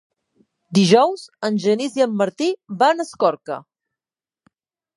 [0.77, 2.47] Dijous en Genís i en Martí
[2.81, 3.59] van a Escorca.